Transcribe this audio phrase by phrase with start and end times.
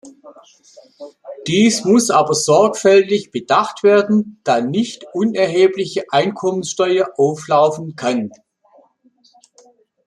[1.45, 8.31] Dies muss aber sorgfältig bedacht werden, da nicht unerhebliche Einkommensteuer auflaufen kann.